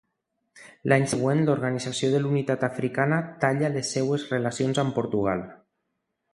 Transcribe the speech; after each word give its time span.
L'any 0.91 1.03
següent, 1.11 1.43
l'Organització 1.49 2.09
de 2.15 2.23
la 2.23 2.31
Unitat 2.33 2.65
Africana 2.69 3.21
talla 3.45 3.73
les 3.77 3.95
seves 3.97 4.27
relacions 4.35 4.85
amb 4.85 4.99
Portugal. 5.01 5.49